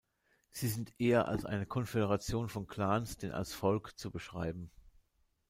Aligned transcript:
Sie 0.49 0.67
sind 0.67 0.99
eher 0.99 1.27
als 1.27 1.45
eine 1.45 1.67
Konföderation 1.67 2.49
von 2.49 2.65
Clans 2.65 3.17
denn 3.17 3.31
als 3.31 3.53
Volk 3.53 3.99
zu 3.99 4.09
beschreiben. 4.09 4.71